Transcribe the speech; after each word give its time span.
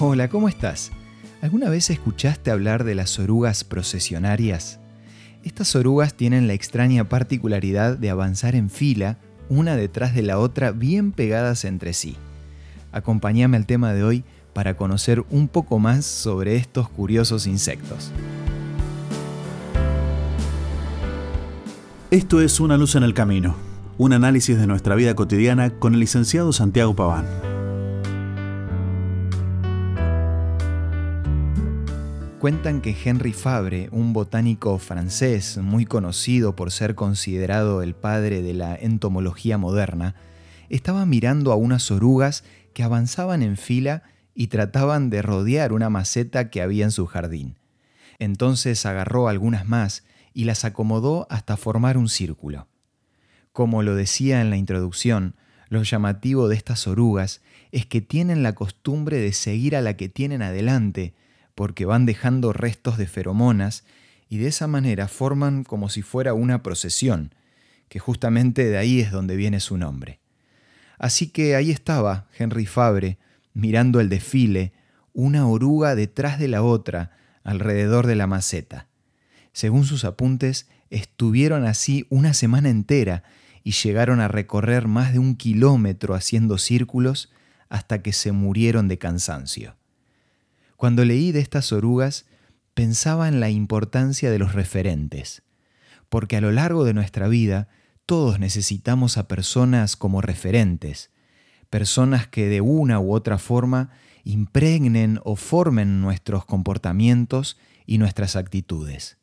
Hola, 0.00 0.28
¿cómo 0.28 0.48
estás? 0.48 0.90
¿Alguna 1.40 1.70
vez 1.70 1.88
escuchaste 1.88 2.50
hablar 2.50 2.82
de 2.82 2.96
las 2.96 3.20
orugas 3.20 3.62
procesionarias? 3.62 4.80
Estas 5.44 5.76
orugas 5.76 6.14
tienen 6.14 6.48
la 6.48 6.52
extraña 6.52 7.08
particularidad 7.08 7.96
de 7.96 8.10
avanzar 8.10 8.56
en 8.56 8.70
fila, 8.70 9.18
una 9.48 9.76
detrás 9.76 10.12
de 10.12 10.22
la 10.22 10.40
otra, 10.40 10.72
bien 10.72 11.12
pegadas 11.12 11.64
entre 11.64 11.92
sí. 11.92 12.16
Acompáñame 12.90 13.56
al 13.56 13.66
tema 13.66 13.92
de 13.92 14.02
hoy 14.02 14.24
para 14.52 14.76
conocer 14.76 15.24
un 15.30 15.46
poco 15.46 15.78
más 15.78 16.04
sobre 16.04 16.56
estos 16.56 16.88
curiosos 16.88 17.46
insectos. 17.46 18.10
Esto 22.10 22.40
es 22.40 22.58
Una 22.58 22.76
luz 22.76 22.96
en 22.96 23.04
el 23.04 23.14
camino, 23.14 23.54
un 23.96 24.12
análisis 24.12 24.58
de 24.58 24.66
nuestra 24.66 24.96
vida 24.96 25.14
cotidiana 25.14 25.70
con 25.70 25.94
el 25.94 26.00
licenciado 26.00 26.52
Santiago 26.52 26.96
Paván. 26.96 27.53
Cuentan 32.44 32.82
que 32.82 32.94
Henry 33.02 33.32
Fabre, 33.32 33.88
un 33.90 34.12
botánico 34.12 34.78
francés 34.78 35.56
muy 35.56 35.86
conocido 35.86 36.54
por 36.54 36.72
ser 36.72 36.94
considerado 36.94 37.80
el 37.80 37.94
padre 37.94 38.42
de 38.42 38.52
la 38.52 38.76
entomología 38.76 39.56
moderna, 39.56 40.14
estaba 40.68 41.06
mirando 41.06 41.52
a 41.52 41.56
unas 41.56 41.90
orugas 41.90 42.44
que 42.74 42.82
avanzaban 42.82 43.42
en 43.42 43.56
fila 43.56 44.02
y 44.34 44.48
trataban 44.48 45.08
de 45.08 45.22
rodear 45.22 45.72
una 45.72 45.88
maceta 45.88 46.50
que 46.50 46.60
había 46.60 46.84
en 46.84 46.90
su 46.90 47.06
jardín. 47.06 47.56
Entonces 48.18 48.84
agarró 48.84 49.28
algunas 49.28 49.66
más 49.66 50.04
y 50.34 50.44
las 50.44 50.66
acomodó 50.66 51.26
hasta 51.30 51.56
formar 51.56 51.96
un 51.96 52.10
círculo. 52.10 52.68
Como 53.52 53.82
lo 53.82 53.94
decía 53.94 54.42
en 54.42 54.50
la 54.50 54.58
introducción, 54.58 55.34
lo 55.70 55.82
llamativo 55.82 56.48
de 56.48 56.56
estas 56.56 56.86
orugas 56.88 57.40
es 57.72 57.86
que 57.86 58.02
tienen 58.02 58.42
la 58.42 58.54
costumbre 58.54 59.16
de 59.16 59.32
seguir 59.32 59.74
a 59.74 59.80
la 59.80 59.96
que 59.96 60.10
tienen 60.10 60.42
adelante, 60.42 61.14
porque 61.54 61.84
van 61.84 62.06
dejando 62.06 62.52
restos 62.52 62.98
de 62.98 63.06
feromonas 63.06 63.84
y 64.28 64.38
de 64.38 64.48
esa 64.48 64.66
manera 64.66 65.08
forman 65.08 65.64
como 65.64 65.88
si 65.88 66.02
fuera 66.02 66.34
una 66.34 66.62
procesión, 66.62 67.34
que 67.88 67.98
justamente 67.98 68.64
de 68.64 68.76
ahí 68.76 69.00
es 69.00 69.10
donde 69.10 69.36
viene 69.36 69.60
su 69.60 69.76
nombre. 69.76 70.20
Así 70.98 71.28
que 71.28 71.54
ahí 71.56 71.70
estaba 71.70 72.28
Henry 72.36 72.66
Fabre, 72.66 73.18
mirando 73.52 74.00
el 74.00 74.08
desfile, 74.08 74.72
una 75.12 75.46
oruga 75.46 75.94
detrás 75.94 76.38
de 76.38 76.48
la 76.48 76.62
otra, 76.62 77.16
alrededor 77.44 78.06
de 78.06 78.16
la 78.16 78.26
maceta. 78.26 78.88
Según 79.52 79.84
sus 79.84 80.04
apuntes, 80.04 80.68
estuvieron 80.90 81.64
así 81.64 82.06
una 82.10 82.34
semana 82.34 82.70
entera 82.70 83.22
y 83.62 83.72
llegaron 83.72 84.20
a 84.20 84.28
recorrer 84.28 84.88
más 84.88 85.12
de 85.12 85.18
un 85.18 85.36
kilómetro 85.36 86.14
haciendo 86.14 86.58
círculos 86.58 87.32
hasta 87.68 88.02
que 88.02 88.12
se 88.12 88.32
murieron 88.32 88.88
de 88.88 88.98
cansancio. 88.98 89.76
Cuando 90.84 91.06
leí 91.06 91.32
de 91.32 91.40
estas 91.40 91.72
orugas, 91.72 92.26
pensaba 92.74 93.26
en 93.28 93.40
la 93.40 93.48
importancia 93.48 94.30
de 94.30 94.38
los 94.38 94.52
referentes, 94.52 95.42
porque 96.10 96.36
a 96.36 96.42
lo 96.42 96.52
largo 96.52 96.84
de 96.84 96.92
nuestra 96.92 97.26
vida 97.26 97.68
todos 98.04 98.38
necesitamos 98.38 99.16
a 99.16 99.26
personas 99.26 99.96
como 99.96 100.20
referentes, 100.20 101.10
personas 101.70 102.28
que 102.28 102.50
de 102.50 102.60
una 102.60 103.00
u 103.00 103.14
otra 103.14 103.38
forma 103.38 103.92
impregnen 104.24 105.20
o 105.24 105.36
formen 105.36 106.02
nuestros 106.02 106.44
comportamientos 106.44 107.56
y 107.86 107.96
nuestras 107.96 108.36
actitudes. 108.36 109.16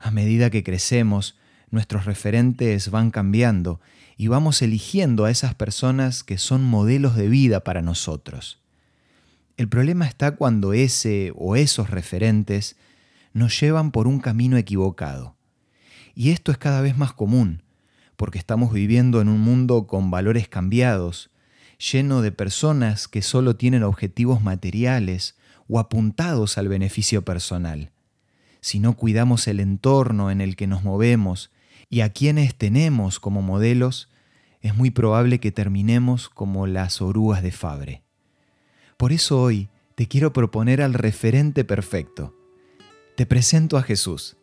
A 0.00 0.10
medida 0.10 0.50
que 0.50 0.62
crecemos, 0.62 1.38
nuestros 1.70 2.04
referentes 2.04 2.90
van 2.90 3.10
cambiando 3.10 3.80
y 4.18 4.26
vamos 4.26 4.60
eligiendo 4.60 5.24
a 5.24 5.30
esas 5.30 5.54
personas 5.54 6.22
que 6.22 6.36
son 6.36 6.62
modelos 6.62 7.16
de 7.16 7.30
vida 7.30 7.64
para 7.64 7.80
nosotros. 7.80 8.59
El 9.60 9.68
problema 9.68 10.06
está 10.06 10.36
cuando 10.36 10.72
ese 10.72 11.34
o 11.36 11.54
esos 11.54 11.90
referentes 11.90 12.76
nos 13.34 13.60
llevan 13.60 13.90
por 13.90 14.06
un 14.06 14.18
camino 14.18 14.56
equivocado. 14.56 15.36
Y 16.14 16.30
esto 16.30 16.50
es 16.50 16.56
cada 16.56 16.80
vez 16.80 16.96
más 16.96 17.12
común, 17.12 17.62
porque 18.16 18.38
estamos 18.38 18.72
viviendo 18.72 19.20
en 19.20 19.28
un 19.28 19.38
mundo 19.42 19.86
con 19.86 20.10
valores 20.10 20.48
cambiados, 20.48 21.28
lleno 21.76 22.22
de 22.22 22.32
personas 22.32 23.06
que 23.06 23.20
solo 23.20 23.54
tienen 23.54 23.82
objetivos 23.82 24.42
materiales 24.42 25.36
o 25.68 25.78
apuntados 25.78 26.56
al 26.56 26.68
beneficio 26.68 27.22
personal. 27.22 27.92
Si 28.62 28.78
no 28.78 28.96
cuidamos 28.96 29.46
el 29.46 29.60
entorno 29.60 30.30
en 30.30 30.40
el 30.40 30.56
que 30.56 30.68
nos 30.68 30.84
movemos 30.84 31.50
y 31.90 32.00
a 32.00 32.08
quienes 32.08 32.54
tenemos 32.54 33.20
como 33.20 33.42
modelos, 33.42 34.08
es 34.62 34.74
muy 34.74 34.90
probable 34.90 35.38
que 35.38 35.52
terminemos 35.52 36.30
como 36.30 36.66
las 36.66 37.02
orugas 37.02 37.42
de 37.42 37.52
Fabre. 37.52 38.04
Por 39.00 39.14
eso 39.14 39.40
hoy 39.40 39.70
te 39.94 40.08
quiero 40.08 40.34
proponer 40.34 40.82
al 40.82 40.92
referente 40.92 41.64
perfecto. 41.64 42.36
Te 43.16 43.24
presento 43.24 43.78
a 43.78 43.82
Jesús, 43.82 44.36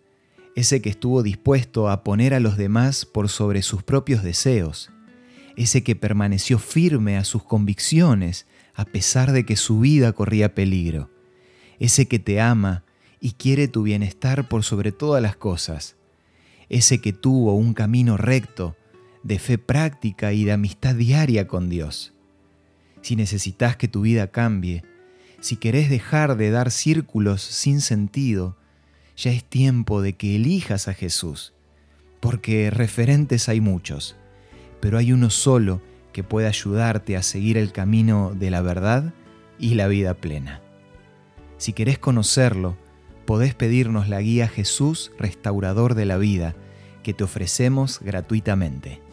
ese 0.55 0.81
que 0.81 0.89
estuvo 0.89 1.21
dispuesto 1.21 1.91
a 1.91 2.03
poner 2.03 2.33
a 2.33 2.39
los 2.39 2.57
demás 2.57 3.05
por 3.05 3.29
sobre 3.29 3.61
sus 3.61 3.83
propios 3.83 4.23
deseos, 4.23 4.89
ese 5.57 5.83
que 5.83 5.95
permaneció 5.95 6.57
firme 6.57 7.17
a 7.17 7.23
sus 7.23 7.43
convicciones 7.43 8.47
a 8.73 8.85
pesar 8.85 9.31
de 9.31 9.45
que 9.45 9.57
su 9.57 9.79
vida 9.79 10.11
corría 10.13 10.55
peligro, 10.55 11.11
ese 11.77 12.07
que 12.07 12.17
te 12.17 12.41
ama 12.41 12.83
y 13.19 13.33
quiere 13.33 13.67
tu 13.67 13.83
bienestar 13.83 14.49
por 14.49 14.63
sobre 14.63 14.91
todas 14.91 15.21
las 15.21 15.35
cosas, 15.35 15.97
ese 16.67 16.99
que 16.99 17.13
tuvo 17.13 17.53
un 17.53 17.75
camino 17.75 18.17
recto 18.17 18.75
de 19.21 19.37
fe 19.37 19.59
práctica 19.59 20.33
y 20.33 20.45
de 20.45 20.53
amistad 20.53 20.95
diaria 20.95 21.45
con 21.47 21.69
Dios 21.69 22.16
si 23.07 23.15
necesitas 23.15 23.77
que 23.77 23.87
tu 23.87 24.01
vida 24.01 24.31
cambie, 24.31 24.83
si 25.39 25.55
querés 25.55 25.89
dejar 25.89 26.35
de 26.35 26.51
dar 26.51 26.71
círculos 26.71 27.41
sin 27.41 27.79
sentido, 27.79 28.57
ya 29.15 29.31
es 29.31 29.45
tiempo 29.45 30.01
de 30.01 30.17
que 30.17 30.35
elijas 30.35 30.89
a 30.89 30.93
Jesús, 30.93 31.53
porque 32.19 32.69
referentes 32.69 33.47
hay 33.47 33.61
muchos, 33.61 34.17
pero 34.81 34.97
hay 34.97 35.13
uno 35.13 35.29
solo 35.29 35.81
que 36.11 36.25
puede 36.25 36.47
ayudarte 36.47 37.15
a 37.15 37.23
seguir 37.23 37.57
el 37.57 37.71
camino 37.71 38.33
de 38.35 38.51
la 38.51 38.59
verdad 38.61 39.13
y 39.57 39.75
la 39.75 39.87
vida 39.87 40.13
plena. 40.13 40.59
Si 41.57 41.71
querés 41.71 41.99
conocerlo, 41.99 42.75
podés 43.25 43.55
pedirnos 43.55 44.09
la 44.09 44.19
guía 44.19 44.49
Jesús, 44.49 45.13
restaurador 45.17 45.95
de 45.95 46.03
la 46.03 46.17
vida, 46.17 46.57
que 47.03 47.13
te 47.13 47.23
ofrecemos 47.23 48.01
gratuitamente. 48.01 49.06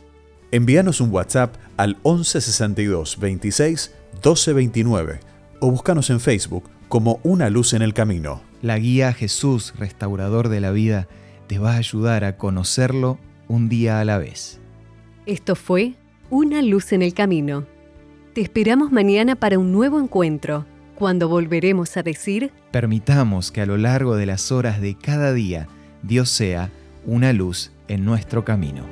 Envíanos 0.51 1.01
un 1.01 1.11
WhatsApp 1.11 1.57
al 1.77 1.97
1162 2.05 3.19
26 3.19 3.93
12 4.23 4.53
29 4.53 5.21
o 5.61 5.71
búscanos 5.71 6.11
en 6.11 6.21
Facebook 6.21 6.71
como 6.89 7.21
Una 7.23 7.51
Luz 7.51 7.73
en 7.73 7.83
el 7.83 7.95
Camino. 7.95 8.43
La 8.63 8.79
guía 8.79 9.13
Jesús, 9.13 9.75
restaurador 9.77 10.49
de 10.49 10.61
la 10.61 10.71
vida, 10.71 11.09
te 11.47 11.59
va 11.59 11.73
a 11.73 11.79
ayudar 11.79 12.25
a 12.25 12.37
conocerlo 12.37 13.19
un 13.49 13.69
día 13.69 14.01
a 14.01 14.05
la 14.05 14.19
vez. 14.19 14.61
Esto 15.27 15.57
fue 15.57 15.95
Una 16.31 16.63
Luz 16.63 16.93
en 16.93 17.03
el 17.03 17.15
Camino. 17.15 17.67
Te 18.35 18.41
esperamos 18.41 18.93
mañana 18.93 19.37
para 19.37 19.59
un 19.59 19.73
nuevo 19.73 20.01
encuentro, 20.01 20.67
cuando 20.95 21.29
volveremos 21.29 21.97
a 21.97 22.03
decir, 22.03 22.53
Permitamos 22.71 23.51
que 23.51 23.61
a 23.61 23.67
lo 23.67 23.77
largo 23.77 24.17
de 24.17 24.27
las 24.27 24.53
horas 24.53 24.81
de 24.81 24.97
cada 24.97 25.33
día 25.33 25.69
Dios 26.03 26.31
sea 26.31 26.71
una 27.07 27.33
luz 27.33 27.73
en 27.89 28.05
nuestro 28.05 28.45
camino. 28.45 28.85